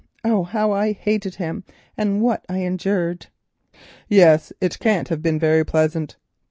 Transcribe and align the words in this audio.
Oh, 0.23 0.41
how 0.41 0.71
I 0.71 0.93
hated 0.93 1.35
him, 1.35 1.63
and 1.95 2.23
what 2.23 2.43
I 2.49 2.57
endured!" 2.63 3.27
"Yes, 4.07 4.51
it 4.59 4.79
can't 4.79 5.09
have 5.09 5.21
been 5.21 5.37
very 5.37 5.63
pleasant." 5.63 6.17